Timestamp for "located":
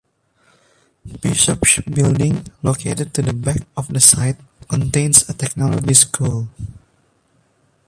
2.63-3.13